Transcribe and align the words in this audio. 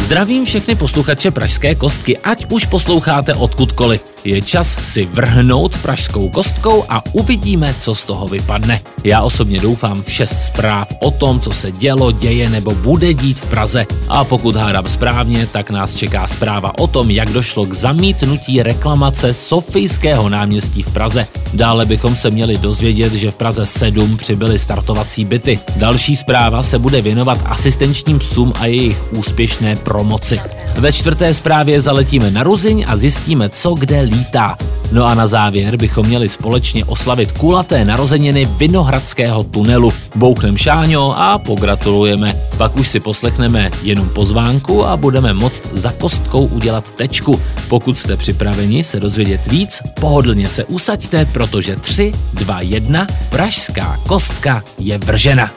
Zdravím 0.00 0.44
všechny 0.44 0.74
posluchače 0.74 1.30
Pražské 1.30 1.74
kostky, 1.74 2.18
ať 2.18 2.46
už 2.50 2.66
posloucháte 2.66 3.34
odkudkoliv. 3.34 4.16
Je 4.26 4.42
čas 4.42 4.66
si 4.82 5.06
vrhnout 5.06 5.78
pražskou 5.78 6.28
kostkou 6.28 6.84
a 6.88 7.02
uvidíme, 7.12 7.74
co 7.80 7.94
z 7.94 8.04
toho 8.04 8.28
vypadne. 8.28 8.80
Já 9.04 9.22
osobně 9.22 9.60
doufám 9.60 10.02
v 10.02 10.10
šest 10.10 10.46
zpráv 10.46 10.88
o 11.00 11.10
tom, 11.10 11.40
co 11.40 11.50
se 11.50 11.72
dělo, 11.72 12.12
děje 12.12 12.50
nebo 12.50 12.74
bude 12.74 13.14
dít 13.14 13.40
v 13.40 13.46
Praze. 13.46 13.86
A 14.08 14.24
pokud 14.24 14.56
hádám 14.56 14.88
správně, 14.88 15.46
tak 15.46 15.70
nás 15.70 15.94
čeká 15.94 16.26
zpráva 16.28 16.78
o 16.78 16.86
tom, 16.86 17.10
jak 17.10 17.30
došlo 17.30 17.66
k 17.66 17.74
zamítnutí 17.74 18.62
reklamace 18.62 19.34
Sofijského 19.34 20.28
náměstí 20.28 20.82
v 20.82 20.90
Praze. 20.90 21.26
Dále 21.54 21.86
bychom 21.86 22.16
se 22.16 22.30
měli 22.30 22.58
dozvědět, 22.58 23.12
že 23.12 23.30
v 23.30 23.34
Praze 23.34 23.66
7 23.66 24.16
přibyly 24.16 24.58
startovací 24.58 25.24
byty. 25.24 25.58
Další 25.76 26.16
zpráva 26.16 26.62
se 26.62 26.78
bude 26.78 27.02
věnovat 27.02 27.38
asistenčním 27.44 28.18
psům 28.18 28.52
a 28.58 28.66
jejich 28.66 29.12
úspěšné 29.12 29.76
promoci. 29.86 30.40
Ve 30.74 30.92
čtvrté 30.92 31.34
zprávě 31.34 31.80
zaletíme 31.80 32.30
na 32.30 32.42
Ruziň 32.42 32.84
a 32.88 32.96
zjistíme, 32.96 33.48
co 33.48 33.74
kde 33.74 34.00
lítá. 34.00 34.58
No 34.92 35.06
a 35.06 35.14
na 35.14 35.26
závěr 35.26 35.76
bychom 35.76 36.06
měli 36.06 36.28
společně 36.28 36.84
oslavit 36.84 37.32
kulaté 37.32 37.84
narozeniny 37.84 38.44
Vinohradského 38.44 39.44
tunelu. 39.44 39.92
Bouchnem 40.14 40.56
šáňo 40.56 41.14
a 41.16 41.38
pogratulujeme. 41.38 42.34
Pak 42.56 42.76
už 42.76 42.88
si 42.88 43.00
poslechneme 43.00 43.70
jenom 43.82 44.08
pozvánku 44.08 44.84
a 44.84 44.96
budeme 44.96 45.32
moct 45.32 45.62
za 45.72 45.92
kostkou 45.92 46.46
udělat 46.46 46.90
tečku. 46.90 47.40
Pokud 47.68 47.98
jste 47.98 48.16
připraveni 48.16 48.84
se 48.84 49.00
dozvědět 49.00 49.46
víc, 49.46 49.82
pohodlně 50.00 50.48
se 50.50 50.64
usaďte, 50.64 51.24
protože 51.24 51.76
3, 51.76 52.12
2, 52.32 52.60
1, 52.60 53.06
pražská 53.30 53.98
kostka 54.06 54.62
je 54.78 54.98
vržena. 54.98 55.50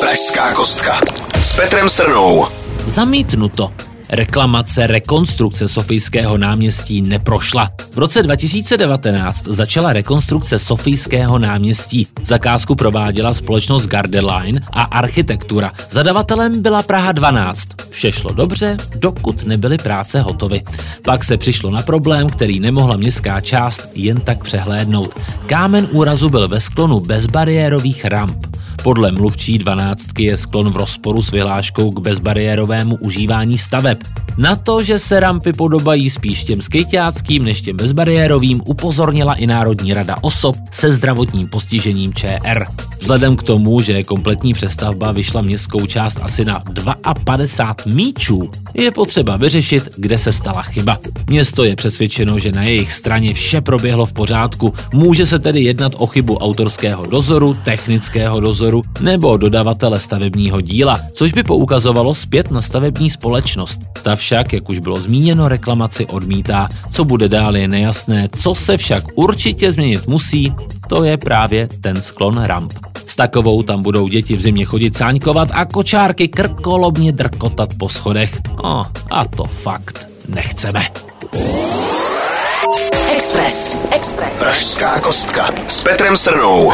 Pražská 0.00 0.52
kostka. 0.52 1.00
S 1.42 1.56
Petrem 1.56 1.90
Srnou. 1.90 2.55
Zamítnuto. 2.86 3.72
Reklamace 4.10 4.86
rekonstrukce 4.86 5.68
Sofijského 5.68 6.38
náměstí 6.38 7.02
neprošla. 7.02 7.70
V 7.94 7.98
roce 7.98 8.22
2019 8.22 9.44
začala 9.46 9.92
rekonstrukce 9.92 10.58
Sofijského 10.58 11.38
náměstí. 11.38 12.06
Zakázku 12.24 12.74
prováděla 12.74 13.34
společnost 13.34 13.86
Gardeline 13.86 14.60
a 14.72 14.82
architektura. 14.82 15.72
Zadavatelem 15.90 16.62
byla 16.62 16.82
Praha 16.82 17.12
12. 17.12 17.68
Vše 17.90 18.12
šlo 18.12 18.32
dobře, 18.32 18.76
dokud 18.96 19.44
nebyly 19.44 19.78
práce 19.78 20.20
hotovy. 20.20 20.62
Pak 21.04 21.24
se 21.24 21.36
přišlo 21.36 21.70
na 21.70 21.82
problém, 21.82 22.28
který 22.28 22.60
nemohla 22.60 22.96
městská 22.96 23.40
část 23.40 23.88
jen 23.94 24.20
tak 24.20 24.44
přehlédnout. 24.44 25.14
Kámen 25.46 25.88
úrazu 25.90 26.28
byl 26.28 26.48
ve 26.48 26.60
sklonu 26.60 27.00
bezbariérových 27.00 28.04
ramp. 28.04 28.55
Podle 28.86 29.12
mluvčí 29.12 29.58
dvanáctky 29.58 30.24
je 30.24 30.36
sklon 30.36 30.70
v 30.70 30.76
rozporu 30.76 31.22
s 31.22 31.30
vyhláškou 31.30 31.90
k 31.90 31.98
bezbariérovému 31.98 32.96
užívání 32.96 33.58
staveb. 33.58 33.98
Na 34.38 34.56
to, 34.56 34.82
že 34.82 34.98
se 34.98 35.20
rampy 35.20 35.52
podobají 35.52 36.10
spíš 36.10 36.44
těm 36.44 36.62
skejťáckým 36.62 37.44
než 37.44 37.60
těm 37.60 37.76
bezbariérovým, 37.76 38.60
upozornila 38.64 39.34
i 39.34 39.46
Národní 39.46 39.94
rada 39.94 40.16
osob 40.20 40.56
se 40.70 40.92
zdravotním 40.92 41.48
postižením 41.48 42.14
ČR. 42.14 42.66
Vzhledem 43.06 43.36
k 43.36 43.42
tomu, 43.42 43.80
že 43.80 44.02
kompletní 44.02 44.52
přestavba 44.52 45.12
vyšla 45.12 45.42
městskou 45.42 45.86
část 45.86 46.18
asi 46.22 46.44
na 46.44 46.62
52 47.24 47.94
míčů, 47.94 48.50
je 48.74 48.90
potřeba 48.90 49.36
vyřešit, 49.36 49.88
kde 49.96 50.18
se 50.18 50.32
stala 50.32 50.62
chyba. 50.62 50.98
Město 51.30 51.64
je 51.64 51.76
přesvědčeno, 51.76 52.38
že 52.38 52.52
na 52.52 52.62
jejich 52.62 52.92
straně 52.92 53.34
vše 53.34 53.60
proběhlo 53.60 54.06
v 54.06 54.12
pořádku. 54.12 54.74
Může 54.92 55.26
se 55.26 55.38
tedy 55.38 55.60
jednat 55.60 55.92
o 55.96 56.06
chybu 56.06 56.38
autorského 56.38 57.06
dozoru, 57.06 57.56
technického 57.64 58.40
dozoru 58.40 58.82
nebo 59.00 59.36
dodavatele 59.36 60.00
stavebního 60.00 60.60
díla, 60.60 61.00
což 61.12 61.32
by 61.32 61.42
poukazovalo 61.42 62.14
zpět 62.14 62.50
na 62.50 62.62
stavební 62.62 63.10
společnost. 63.10 63.80
Ta 64.02 64.16
však, 64.16 64.52
jak 64.52 64.68
už 64.68 64.78
bylo 64.78 65.00
zmíněno, 65.00 65.48
reklamaci 65.48 66.06
odmítá. 66.06 66.68
Co 66.90 67.04
bude 67.04 67.28
dál 67.28 67.56
je 67.56 67.68
nejasné, 67.68 68.28
co 68.38 68.54
se 68.54 68.76
však 68.76 69.04
určitě 69.14 69.72
změnit 69.72 70.06
musí, 70.06 70.54
to 70.88 71.04
je 71.04 71.16
právě 71.16 71.68
ten 71.80 72.02
sklon 72.02 72.42
ramp. 72.42 72.72
S 73.06 73.16
takovou 73.16 73.62
tam 73.62 73.82
budou 73.82 74.08
děti 74.08 74.36
v 74.36 74.40
zimě 74.40 74.64
chodit 74.64 74.96
sáňkovat 74.96 75.48
a 75.52 75.64
kočárky 75.64 76.28
krkolobně 76.28 77.12
drkotat 77.12 77.68
po 77.78 77.88
schodech. 77.88 78.40
O, 78.62 78.84
a 79.10 79.24
to 79.36 79.44
fakt 79.44 80.08
nechceme. 80.28 80.82
Express. 83.16 83.78
Express. 83.92 84.38
Pražská 84.38 85.00
kostka. 85.00 85.50
S 85.68 85.84
Petrem 85.84 86.16
Srnou. 86.16 86.70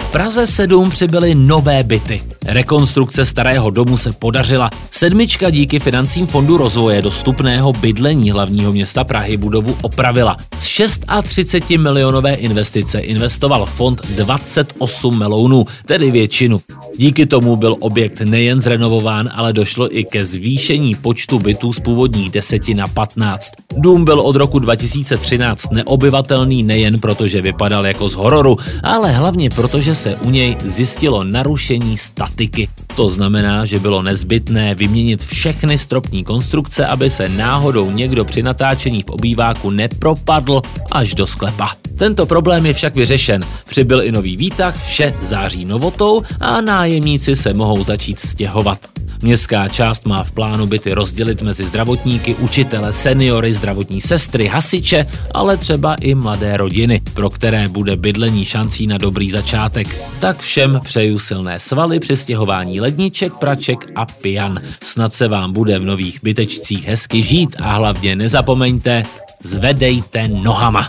V 0.00 0.12
Praze 0.12 0.46
7 0.46 0.90
přibyly 0.90 1.34
nové 1.34 1.82
byty. 1.82 2.20
Rekonstrukce 2.44 3.24
starého 3.24 3.70
domu 3.70 3.96
se 3.96 4.12
podařila. 4.12 4.70
Sedmička 4.90 5.50
díky 5.50 5.78
financím 5.80 6.26
Fondu 6.26 6.56
rozvoje 6.56 7.02
dostupného 7.02 7.72
bydlení 7.72 8.30
hlavního 8.30 8.72
města 8.72 9.04
Prahy 9.04 9.36
budovu 9.36 9.76
opravila. 9.82 10.36
Z 10.58 10.64
630 10.64 11.70
milionové 11.70 12.34
investice 12.34 12.98
investoval 12.98 13.66
fond 13.66 14.06
28 14.06 15.18
melounů, 15.18 15.64
tedy 15.86 16.10
většinu. 16.10 16.60
Díky 16.96 17.26
tomu 17.26 17.56
byl 17.56 17.76
objekt 17.80 18.20
nejen 18.20 18.60
zrenovován, 18.60 19.30
ale 19.34 19.52
došlo 19.52 19.98
i 19.98 20.04
ke 20.04 20.26
zvýšení 20.26 20.94
počtu 20.94 21.38
bytů 21.38 21.72
z 21.72 21.80
původních 21.80 22.30
10 22.30 22.68
na 22.68 22.86
15. 22.86 23.50
Dům 23.76 24.04
byl 24.04 24.20
od 24.20 24.36
roku 24.36 24.58
2013 24.58 25.70
neobyvatelný 25.72 26.62
nejen 26.62 26.98
proto, 26.98 27.28
že 27.28 27.42
vypadal 27.42 27.86
jako 27.86 28.08
z 28.08 28.14
hororu, 28.14 28.56
ale 28.82 29.12
hlavně 29.12 29.50
proto, 29.50 29.80
že 29.80 29.94
se 29.94 30.16
u 30.16 30.30
něj 30.30 30.56
zjistilo 30.64 31.24
narušení 31.24 31.98
statiky. 31.98 32.68
To 32.96 33.08
znamená, 33.08 33.64
že 33.64 33.78
bylo 33.78 34.02
nezbytné 34.02 34.74
vyměnit 34.74 35.24
všechny 35.24 35.78
stropní 35.78 36.24
konstrukce, 36.24 36.86
aby 36.86 37.10
se 37.10 37.28
náhodou 37.28 37.90
někdo 37.90 38.24
při 38.24 38.42
natáčení 38.42 39.02
v 39.02 39.10
obýváku 39.10 39.70
nepropadl 39.70 40.62
až 40.92 41.14
do 41.14 41.26
sklepa. 41.26 41.83
Tento 41.98 42.26
problém 42.26 42.66
je 42.66 42.72
však 42.72 42.94
vyřešen. 42.94 43.44
Přibyl 43.68 44.02
i 44.02 44.12
nový 44.12 44.36
výtah, 44.36 44.86
vše 44.86 45.14
září 45.22 45.64
novotou 45.64 46.22
a 46.40 46.60
nájemníci 46.60 47.36
se 47.36 47.54
mohou 47.54 47.84
začít 47.84 48.18
stěhovat. 48.20 48.78
Městská 49.22 49.68
část 49.68 50.06
má 50.06 50.24
v 50.24 50.32
plánu 50.32 50.66
byty 50.66 50.92
rozdělit 50.92 51.42
mezi 51.42 51.64
zdravotníky, 51.64 52.34
učitele, 52.34 52.92
seniory, 52.92 53.54
zdravotní 53.54 54.00
sestry, 54.00 54.46
hasiče, 54.46 55.06
ale 55.34 55.56
třeba 55.56 55.94
i 55.94 56.14
mladé 56.14 56.56
rodiny, 56.56 57.00
pro 57.14 57.30
které 57.30 57.68
bude 57.68 57.96
bydlení 57.96 58.44
šancí 58.44 58.86
na 58.86 58.98
dobrý 58.98 59.30
začátek. 59.30 59.88
Tak 60.18 60.40
všem 60.40 60.80
přeju 60.84 61.18
silné 61.18 61.60
svaly 61.60 62.00
při 62.00 62.16
stěhování 62.16 62.80
ledniček, 62.80 63.34
praček 63.34 63.92
a 63.96 64.06
pijan. 64.06 64.60
Snad 64.84 65.12
se 65.12 65.28
vám 65.28 65.52
bude 65.52 65.78
v 65.78 65.84
nových 65.84 66.18
bytečcích 66.22 66.88
hezky 66.88 67.22
žít 67.22 67.56
a 67.60 67.72
hlavně 67.72 68.16
nezapomeňte, 68.16 69.02
zvedejte 69.42 70.28
nohama. 70.28 70.88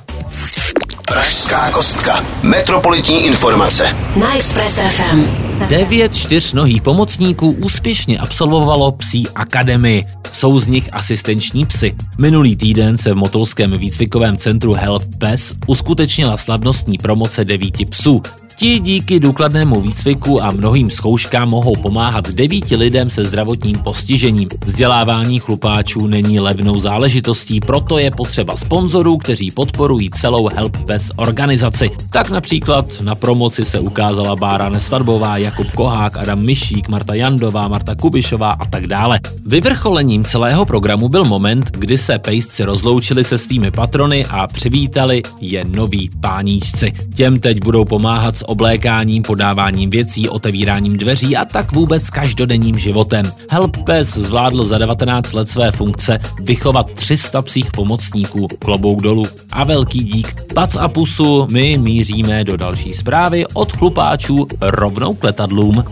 Pražská 1.07 1.71
kostka. 1.71 2.25
Metropolitní 2.43 3.25
informace. 3.25 3.97
Na 4.19 4.35
Express 4.35 4.81
FM. 4.87 5.23
Devět 5.67 6.15
čtyřnohých 6.15 6.81
pomocníků 6.81 7.49
úspěšně 7.51 8.19
absolvovalo 8.19 8.91
psí 8.91 9.27
akademii. 9.35 10.05
Jsou 10.31 10.59
z 10.59 10.67
nich 10.67 10.89
asistenční 10.91 11.65
psy. 11.65 11.95
Minulý 12.17 12.55
týden 12.55 12.97
se 12.97 13.13
v 13.13 13.15
motolském 13.15 13.71
výcvikovém 13.71 14.37
centru 14.37 14.73
Help 14.73 15.03
Pes 15.17 15.53
uskutečnila 15.67 16.37
slavnostní 16.37 16.97
promoce 16.97 17.45
devíti 17.45 17.85
psů. 17.85 18.21
Ti 18.57 18.79
díky 18.79 19.19
důkladnému 19.19 19.81
výcviku 19.81 20.43
a 20.43 20.51
mnohým 20.51 20.89
zkouškám 20.89 21.49
mohou 21.49 21.75
pomáhat 21.75 22.29
devíti 22.31 22.75
lidem 22.75 23.09
se 23.09 23.25
zdravotním 23.25 23.79
postižením. 23.79 24.49
Vzdělávání 24.65 25.39
chlupáčů 25.39 26.07
není 26.07 26.39
levnou 26.39 26.79
záležitostí, 26.79 27.59
proto 27.59 27.97
je 27.97 28.11
potřeba 28.11 28.57
sponzorů, 28.57 29.17
kteří 29.17 29.51
podporují 29.51 30.09
celou 30.09 30.47
HelpPes 30.47 31.11
organizaci. 31.15 31.89
Tak 32.09 32.29
například 32.29 33.01
na 33.01 33.15
promoci 33.15 33.65
se 33.65 33.79
ukázala 33.79 34.35
Bára 34.35 34.69
Nesvadbová, 34.69 35.37
Jakub 35.37 35.71
Kohák, 35.71 36.17
Adam 36.17 36.39
Myšík, 36.39 36.87
Marta 36.87 37.13
Jandová, 37.13 37.67
Marta 37.67 37.95
Kubišová 37.95 38.49
a 38.49 38.65
tak 38.65 38.87
dále. 38.87 39.19
Vyvrcholením 39.45 40.23
celého 40.23 40.65
programu 40.65 41.09
byl 41.09 41.25
moment, 41.25 41.71
kdy 41.71 41.97
se 41.97 42.19
pejsci 42.19 42.63
rozloučili 42.63 43.23
se 43.23 43.37
svými 43.37 43.71
patrony 43.71 44.25
a 44.25 44.47
přivítali 44.47 45.21
je 45.41 45.65
noví 45.65 46.09
páníčci. 46.19 46.93
Těm 47.15 47.39
teď 47.39 47.63
budou 47.63 47.85
pomáhat 47.85 48.37
s 48.37 48.44
oblékáním, 48.45 49.23
podáváním 49.23 49.89
věcí, 49.89 50.29
otevíráním 50.29 50.97
dveří 50.97 51.37
a 51.37 51.45
tak 51.45 51.71
vůbec 51.71 52.09
každodenním 52.09 52.77
životem. 52.77 53.31
HelpPes 53.49 54.07
zvládl 54.07 54.63
za 54.63 54.77
19 54.77 55.33
let 55.33 55.49
své 55.49 55.71
funkce 55.71 56.19
vychovat 56.41 56.93
300 56.93 57.41
psích 57.41 57.71
pomocníků. 57.71 58.47
Klobouk 58.59 59.01
dolů 59.01 59.25
a 59.51 59.63
velký 59.63 60.03
dík. 60.03 60.53
Pac 60.53 60.75
a 60.75 60.87
pusu, 60.87 61.47
my 61.51 61.77
míříme 61.77 62.43
do 62.43 62.57
další 62.57 62.93
zprávy 62.93 63.45
od 63.53 63.71
chlupáčů 63.71 64.47
rovnou 64.61 65.13
k 65.13 65.23
letadlům. 65.23 65.83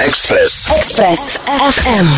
Express. 0.00 0.70
Express 0.76 1.38
FM. 1.70 2.08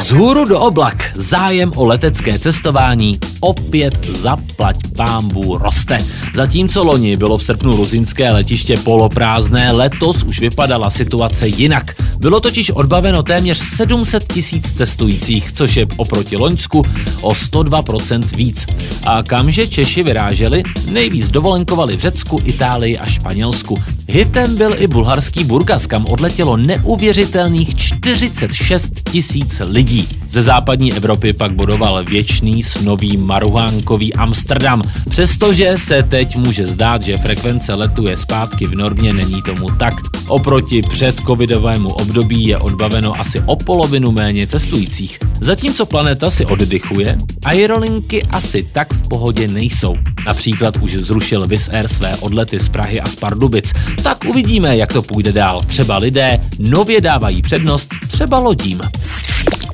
Zhůru 0.00 0.44
do 0.44 0.60
oblak 0.60 1.12
zájem 1.14 1.72
o 1.76 1.84
letecké 1.84 2.38
cestování 2.38 3.18
opět 3.40 4.06
zaplať 4.06 4.76
pámbu 4.96 5.58
roste. 5.58 5.98
Zatímco 6.34 6.84
loni 6.84 7.16
bylo 7.16 7.38
v 7.38 7.42
srpnu 7.42 7.76
ruzinské 7.76 8.32
letiště 8.32 8.76
poloprázdné, 8.76 9.72
letos 9.72 10.22
už 10.22 10.40
vypadala 10.40 10.90
situace 10.90 11.48
jinak. 11.48 12.02
Bylo 12.18 12.40
totiž 12.40 12.70
odbaveno 12.70 13.22
téměř 13.22 13.58
700 13.58 14.32
tisíc 14.32 14.72
cestujících, 14.72 15.52
což 15.52 15.76
je 15.76 15.86
oproti 15.96 16.36
Loňsku 16.36 16.84
o 17.20 17.32
102% 17.32 18.36
víc. 18.36 18.66
A 19.04 19.22
kamže 19.22 19.66
Češi 19.66 20.02
vyráželi? 20.02 20.62
Nejvíc 20.90 21.30
dovolenkovali 21.30 21.96
v 21.96 22.00
Řecku, 22.00 22.40
Itálii 22.44 22.98
a 22.98 23.06
Španělsku. 23.06 23.76
Hitem 24.08 24.56
byl 24.56 24.74
i 24.78 24.86
bulharský 24.86 25.44
Burgas, 25.44 25.86
kam 25.86 26.06
odletělo 26.06 26.56
neuvěřitelných 26.56 27.76
46 27.76 29.10
tisíc 29.10 29.62
lidí. 29.64 30.19
Ze 30.30 30.42
západní 30.42 30.92
Evropy 30.92 31.32
pak 31.32 31.52
bodoval 31.52 32.04
věčný 32.04 32.62
snový 32.62 33.16
maruhánkový 33.16 34.14
Amsterdam. 34.14 34.82
Přestože 35.10 35.78
se 35.78 36.02
teď 36.02 36.36
může 36.36 36.66
zdát, 36.66 37.02
že 37.02 37.18
frekvence 37.18 37.74
letu 37.74 38.08
je 38.08 38.16
zpátky 38.16 38.66
v 38.66 38.74
normě, 38.74 39.12
není 39.12 39.42
tomu 39.42 39.66
tak. 39.78 39.94
Oproti 40.28 40.82
předcovidovému 40.82 41.92
období 41.92 42.46
je 42.46 42.58
odbaveno 42.58 43.20
asi 43.20 43.42
o 43.46 43.56
polovinu 43.56 44.12
méně 44.12 44.46
cestujících. 44.46 45.18
Zatímco 45.40 45.86
planeta 45.86 46.30
si 46.30 46.46
oddychuje, 46.46 47.18
aerolinky 47.44 48.22
asi 48.22 48.62
tak 48.72 48.94
v 48.94 49.08
pohodě 49.08 49.48
nejsou. 49.48 49.96
Například 50.26 50.76
už 50.76 50.92
zrušil 50.92 51.46
Wizz 51.46 51.68
Air 51.68 51.88
své 51.88 52.16
odlety 52.16 52.60
z 52.60 52.68
Prahy 52.68 53.00
a 53.00 53.08
z 53.08 53.14
Pardubic. 53.14 53.72
Tak 54.02 54.24
uvidíme, 54.28 54.76
jak 54.76 54.92
to 54.92 55.02
půjde 55.02 55.32
dál. 55.32 55.60
Třeba 55.66 55.98
lidé 55.98 56.40
nově 56.58 57.00
dávají 57.00 57.42
přednost 57.42 57.94
třeba 58.08 58.38
lodím. 58.38 58.80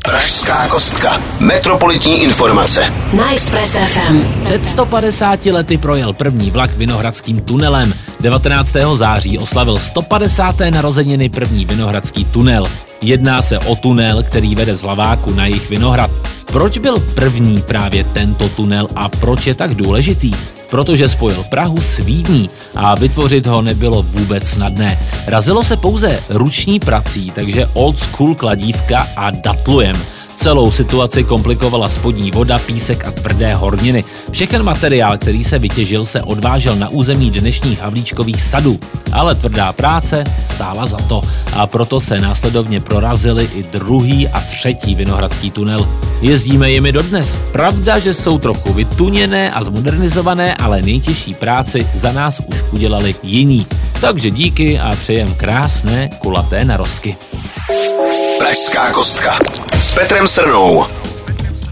Pražská 0.06 0.68
kostka. 0.68 1.20
Metropolitní 1.40 2.22
informace. 2.22 2.94
Na 3.12 3.32
Express 3.32 3.72
FM. 3.72 4.42
Před 4.44 4.66
150 4.66 5.46
lety 5.46 5.78
projel 5.78 6.12
první 6.12 6.50
vlak 6.50 6.70
Vinohradským 6.76 7.40
tunelem. 7.40 7.94
19. 8.20 8.76
září 8.94 9.38
oslavil 9.38 9.78
150. 9.78 10.56
narozeniny 10.70 11.28
první 11.28 11.64
Vinohradský 11.64 12.24
tunel. 12.24 12.66
Jedná 13.02 13.42
se 13.42 13.58
o 13.58 13.76
tunel, 13.76 14.22
který 14.22 14.54
vede 14.54 14.76
z 14.76 14.82
Laváku 14.82 15.34
na 15.34 15.46
jejich 15.46 15.70
Vinohrad. 15.70 16.10
Proč 16.46 16.78
byl 16.78 17.00
první 17.00 17.62
právě 17.62 18.04
tento 18.04 18.48
tunel 18.48 18.88
a 18.96 19.08
proč 19.08 19.46
je 19.46 19.54
tak 19.54 19.74
důležitý? 19.74 20.32
protože 20.70 21.08
spojil 21.08 21.44
Prahu 21.44 21.80
s 21.80 21.96
Vídní 21.96 22.50
a 22.74 22.94
vytvořit 22.94 23.46
ho 23.46 23.62
nebylo 23.62 24.02
vůbec 24.02 24.48
snadné. 24.48 24.98
Razilo 25.26 25.64
se 25.64 25.76
pouze 25.76 26.20
ruční 26.28 26.80
prací, 26.80 27.32
takže 27.34 27.66
old 27.72 27.98
school 27.98 28.34
kladívka 28.34 29.06
a 29.16 29.30
datlujem. 29.30 29.96
Celou 30.36 30.70
situaci 30.70 31.24
komplikovala 31.24 31.88
spodní 31.88 32.30
voda, 32.30 32.58
písek 32.58 33.04
a 33.06 33.10
tvrdé 33.10 33.54
horniny. 33.54 34.04
Všechen 34.30 34.62
materiál, 34.62 35.18
který 35.18 35.44
se 35.44 35.58
vytěžil, 35.58 36.04
se 36.04 36.22
odvážel 36.22 36.76
na 36.76 36.88
území 36.88 37.30
dnešních 37.30 37.80
Havlíčkových 37.80 38.42
sadů, 38.42 38.78
ale 39.12 39.34
tvrdá 39.34 39.72
práce 39.72 40.24
stála 40.56 40.86
za 40.86 40.96
to 40.96 41.20
a 41.52 41.66
proto 41.66 42.00
se 42.00 42.20
následovně 42.20 42.80
prorazili 42.80 43.48
i 43.54 43.62
druhý 43.62 44.28
a 44.28 44.40
třetí 44.40 44.94
Vinohradský 44.94 45.50
tunel. 45.50 45.88
Jezdíme 46.20 46.70
jimi 46.70 46.92
dodnes. 46.92 47.36
Pravda, 47.52 47.98
že 47.98 48.14
jsou 48.14 48.38
trochu 48.38 48.72
vytuněné 48.72 49.52
a 49.52 49.64
zmodernizované, 49.64 50.54
ale 50.54 50.82
nejtěžší 50.82 51.34
práci 51.34 51.86
za 51.94 52.12
nás 52.12 52.40
už 52.40 52.56
udělali 52.72 53.14
jiní. 53.22 53.66
Takže 54.00 54.30
díky 54.30 54.78
a 54.78 54.96
přejem 54.96 55.34
krásné 55.34 56.08
kulaté 56.18 56.64
narozky. 56.64 57.16
Pražská 58.38 58.92
kostka 58.92 59.38
s 59.80 59.94
Petrem 59.94 60.28
Srnou. 60.28 60.86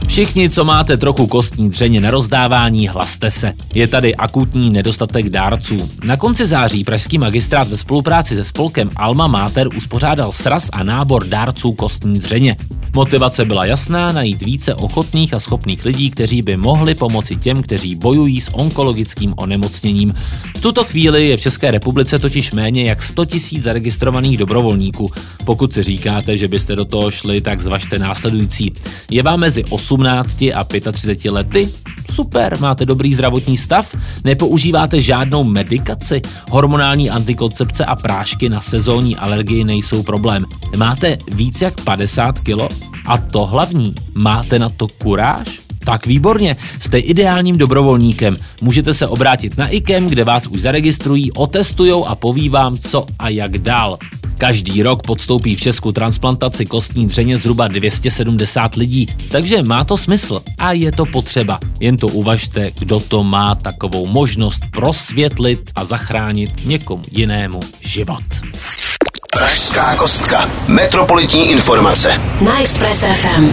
Všichni, 0.08 0.50
co 0.50 0.64
máte 0.64 0.96
trochu 0.96 1.26
kostní 1.26 1.70
dřeně 1.70 2.00
na 2.00 2.10
rozdávání, 2.10 2.88
hlaste 2.88 3.30
se. 3.30 3.52
Je 3.74 3.88
tady 3.88 4.16
akutní 4.16 4.70
nedostatek 4.70 5.28
dárců. 5.28 5.76
Na 6.04 6.16
konci 6.16 6.46
září 6.46 6.84
pražský 6.84 7.18
magistrát 7.18 7.68
ve 7.68 7.76
spolupráci 7.76 8.36
se 8.36 8.44
spolkem 8.44 8.90
Alma 8.96 9.26
Mater 9.26 9.68
uspořádal 9.76 10.32
sraz 10.32 10.68
a 10.72 10.82
nábor 10.82 11.26
dárců 11.26 11.72
kostní 11.72 12.18
dřeně. 12.18 12.56
Motivace 12.94 13.44
byla 13.44 13.66
jasná 13.66 14.12
najít 14.12 14.42
více 14.42 14.74
ochotných 14.74 15.34
a 15.34 15.40
schopných 15.40 15.84
lidí, 15.84 16.10
kteří 16.10 16.42
by 16.42 16.56
mohli 16.56 16.94
pomoci 16.94 17.36
těm, 17.36 17.62
kteří 17.62 17.94
bojují 17.94 18.40
s 18.40 18.54
onkologickým 18.54 19.34
onemocněním. 19.36 20.14
V 20.56 20.60
tuto 20.60 20.84
chvíli 20.84 21.28
je 21.28 21.36
v 21.36 21.40
České 21.40 21.70
republice 21.70 22.18
totiž 22.18 22.52
méně 22.52 22.84
jak 22.84 23.02
100 23.02 23.22
000 23.22 23.38
zaregistrovaných 23.62 24.38
dobrovolníků. 24.38 25.10
Pokud 25.44 25.72
si 25.72 25.82
říkáte, 25.82 26.36
že 26.36 26.48
byste 26.48 26.76
do 26.76 26.84
toho 26.84 27.10
šli, 27.10 27.40
tak 27.40 27.60
zvažte 27.60 27.98
následující. 27.98 28.74
Je 29.10 29.22
vám 29.22 29.40
mezi 29.40 29.64
18 29.64 30.03
a 30.10 30.64
35 30.92 31.30
lety? 31.30 31.68
Super, 32.12 32.56
máte 32.60 32.86
dobrý 32.86 33.14
zdravotní 33.14 33.56
stav, 33.56 33.96
nepoužíváte 34.24 35.00
žádnou 35.00 35.44
medikaci, 35.44 36.22
hormonální 36.50 37.10
antikoncepce 37.10 37.84
a 37.84 37.96
prášky 37.96 38.48
na 38.48 38.60
sezónní 38.60 39.16
alergii 39.16 39.64
nejsou 39.64 40.02
problém. 40.02 40.44
Máte 40.76 41.18
víc 41.32 41.62
jak 41.62 41.80
50 41.80 42.40
kilo? 42.40 42.68
A 43.06 43.18
to 43.18 43.46
hlavní, 43.46 43.94
máte 44.14 44.58
na 44.58 44.68
to 44.68 44.88
kuráž? 44.88 45.60
Tak 45.84 46.06
výborně, 46.06 46.56
jste 46.80 46.98
ideálním 46.98 47.58
dobrovolníkem. 47.58 48.36
Můžete 48.60 48.94
se 48.94 49.06
obrátit 49.06 49.58
na 49.58 49.68
IKEM, 49.68 50.06
kde 50.06 50.24
vás 50.24 50.46
už 50.46 50.60
zaregistrují, 50.60 51.32
otestujou 51.32 52.06
a 52.06 52.14
poví 52.14 52.48
vám, 52.48 52.76
co 52.76 53.06
a 53.18 53.28
jak 53.28 53.58
dál. 53.58 53.98
Každý 54.44 54.82
rok 54.82 55.02
podstoupí 55.02 55.56
v 55.56 55.61
Česku 55.61 55.93
transplantaci 55.93 56.67
kostní 56.67 57.06
dřeně 57.06 57.38
zhruba 57.38 57.69
270 57.69 58.75
lidí, 58.75 59.06
takže 59.31 59.62
má 59.62 59.85
to 59.85 59.99
smysl 59.99 60.43
a 60.58 60.73
je 60.73 60.93
to 60.93 61.06
potřeba. 61.06 61.58
Jen 61.81 61.96
to 61.96 62.06
uvažte, 62.06 62.70
kdo 62.79 63.00
to 63.00 63.25
má 63.25 63.55
takovou 63.55 64.06
možnost 64.06 64.61
prosvětlit 64.70 65.70
a 65.75 65.85
zachránit 65.85 66.50
někomu 66.64 67.02
jinému 67.11 67.61
život. 67.81 68.23
Pražská 69.32 69.96
kostka. 69.96 70.50
Metropolitní 70.69 71.50
informace. 71.50 72.20
Na 72.40 72.61
Express 72.61 73.00
FM. 73.00 73.50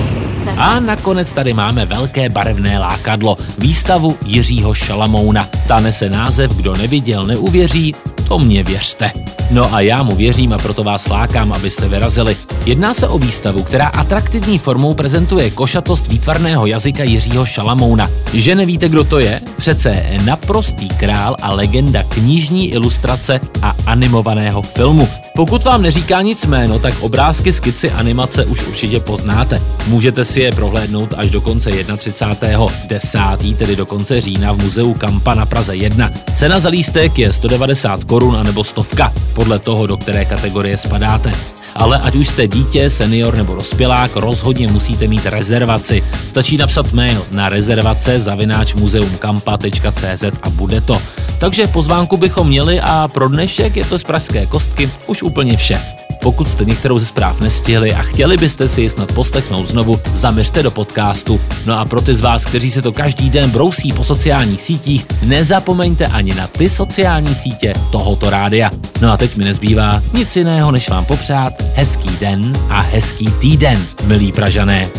A 0.58 0.80
nakonec 0.80 1.34
tady 1.34 1.54
máme 1.54 1.86
velké 1.86 2.30
barevné 2.30 2.80
lákadlo, 2.80 3.38
výstavu 3.58 4.18
Jiřího 4.26 4.74
Šalamouna. 4.74 5.50
Ta 5.68 5.80
nese 5.80 6.10
název 6.10 6.52
Kdo 6.52 6.76
neviděl, 6.76 7.28
neuvěří, 7.28 7.96
to 8.31 8.39
mě 8.39 8.63
věřte. 8.63 9.12
No 9.51 9.74
a 9.74 9.80
já 9.81 10.04
mu 10.04 10.16
věřím 10.16 10.54
a 10.54 10.57
proto 10.57 10.83
vás 10.83 11.07
lákám, 11.07 11.54
abyste 11.54 11.88
vyrazili. 11.88 12.38
Jedná 12.66 12.94
se 12.94 13.07
o 13.07 13.19
výstavu, 13.19 13.63
která 13.63 13.88
atraktivní 13.88 14.60
formou 14.60 14.94
prezentuje 14.94 15.50
košatost 15.50 16.07
výtvarného 16.07 16.66
jazyka 16.66 17.04
Jiřího 17.04 17.45
Šalamouna. 17.45 18.10
Že 18.34 18.56
nevíte, 18.56 18.89
kdo 18.89 19.03
to 19.03 19.20
je? 19.20 19.41
Přece 19.58 20.06
naprostý 20.25 20.89
král 20.89 21.36
a 21.41 21.53
legenda 21.53 22.03
knižní 22.03 22.72
ilustrace 22.72 23.39
a 23.62 23.75
animovaného 23.86 24.62
filmu. 24.62 25.08
Pokud 25.36 25.63
vám 25.63 25.82
neříká 25.82 26.22
nic 26.22 26.46
jméno, 26.46 26.79
tak 26.79 27.00
obrázky, 27.00 27.53
skici, 27.53 27.91
animace 27.91 28.46
už 28.46 28.67
určitě 28.67 29.00
poznáte. 29.00 29.62
Můžete 29.88 30.25
si 30.25 30.39
je 30.39 30.51
prohlédnout 30.51 31.13
až 31.17 31.29
do 31.29 31.41
konce 31.41 31.70
31.10., 31.70 33.56
tedy 33.56 33.75
do 33.75 33.86
konce 33.86 34.22
října 34.22 34.51
v 34.51 34.63
muzeu 34.63 34.94
Kampa 34.94 35.34
na 35.34 35.46
Praze 35.46 35.75
1. 35.75 36.12
Cena 36.36 36.60
za 36.60 36.70
lístek 36.70 37.20
je 37.20 37.34
190 37.34 38.03
korun 38.22 38.38
anebo 38.38 38.63
stovka, 38.63 39.13
podle 39.34 39.60
toho, 39.60 39.88
do 39.88 39.98
které 39.98 40.25
kategorie 40.25 40.78
spadáte 40.78 41.32
ale 41.75 42.00
ať 42.00 42.16
už 42.16 42.28
jste 42.28 42.48
dítě, 42.48 42.90
senior 42.90 43.36
nebo 43.36 43.56
dospělák, 43.56 44.16
rozhodně 44.16 44.68
musíte 44.68 45.08
mít 45.08 45.25
rezervaci. 45.25 46.04
Stačí 46.30 46.58
napsat 46.58 46.94
mail 46.94 47.25
na 47.32 47.50
rezervace 47.50 48.20
zavináč 48.20 48.74
muzeumkampa.cz 48.74 50.24
a 50.44 50.50
bude 50.50 50.82
to. 50.82 51.01
Takže 51.40 51.68
pozvánku 51.68 52.18
bychom 52.18 52.48
měli 52.48 52.82
a 52.82 53.08
pro 53.08 53.30
dnešek 53.30 53.75
je 53.75 53.86
to 53.86 54.00
z 54.00 54.04
Pražské 54.04 54.46
kostky 54.46 54.90
už 55.08 55.24
úplně 55.24 55.58
vše. 55.58 55.80
Pokud 56.22 56.51
jste 56.51 56.66
některou 56.66 57.00
ze 57.00 57.06
zpráv 57.06 57.40
nestihli 57.40 57.94
a 57.94 58.01
chtěli 58.01 58.38
byste 58.38 58.68
si 58.68 58.82
ji 58.82 58.90
snad 58.90 59.12
poslechnout 59.12 59.68
znovu, 59.68 60.00
zaměřte 60.13 60.63
do 60.63 60.72
podcastu. 60.72 61.42
No 61.66 61.80
a 61.80 61.86
pro 61.86 62.01
ty 62.01 62.16
z 62.16 62.22
vás, 62.22 62.46
kteří 62.46 62.72
se 62.72 62.82
to 62.82 62.92
každý 62.92 63.30
den 63.30 63.50
brousí 63.50 63.94
po 63.94 64.04
sociálních 64.04 64.62
sítích, 64.62 65.06
nezapomeňte 65.24 66.06
ani 66.06 66.34
na 66.34 66.48
ty 66.48 66.70
sociální 66.70 67.36
sítě 67.36 67.74
tohoto 67.92 68.30
rádia. 68.30 68.72
No 69.01 69.12
a 69.12 69.18
teď 69.18 69.36
mi 69.36 69.44
nezbývá 69.44 70.04
nic 70.13 70.36
jiného, 70.36 70.72
než 70.72 70.90
vám 70.90 71.06
popřát 71.06 71.54
hezký 71.75 72.10
den 72.20 72.54
a 72.70 72.82
hezký 72.82 73.32
týden, 73.32 73.86
milí 74.04 74.32
Pražané. 74.32 74.90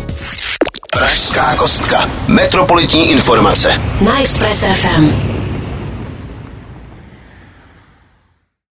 Pražská 0.93 1.55
kostka. 1.55 2.09
Metropolitní 2.27 3.11
informace. 3.11 3.81
Na 4.01 4.21
Express 4.21 4.65
FM. 4.65 5.42